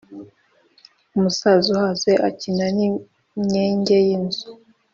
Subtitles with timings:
[1.15, 4.47] Umusaza uhaze akina n’imyenge y’inzu.